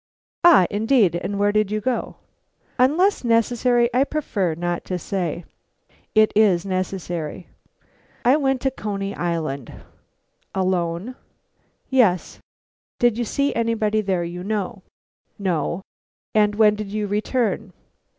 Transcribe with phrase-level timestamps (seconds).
[0.43, 0.65] "Ah!
[0.71, 1.13] indeed!
[1.15, 2.15] and where did you go?"
[2.79, 5.45] "Unless necessary, I prefer not to say."
[6.15, 7.49] "It is necessary."
[8.25, 9.71] "I went to Coney Island."
[10.55, 11.15] "Alone?"
[11.91, 12.39] "Yes."
[12.97, 14.81] "Did you see anybody there you know?"
[15.37, 15.83] "No."
[16.33, 17.71] "And when did you return?"